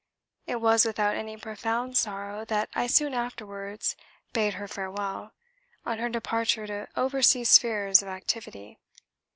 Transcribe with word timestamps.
It 0.47 0.55
was 0.59 0.83
without 0.83 1.13
any 1.15 1.37
profound 1.37 1.95
sorrow 1.95 2.43
that 2.45 2.69
I 2.73 2.87
soon 2.87 3.13
afterwards 3.13 3.95
bade 4.33 4.55
her 4.55 4.67
farewell, 4.67 5.33
on 5.85 5.99
her 5.99 6.09
departure 6.09 6.65
to 6.65 6.87
overseas 6.95 7.51
spheres 7.51 8.01
of 8.01 8.07
activity. 8.07 8.79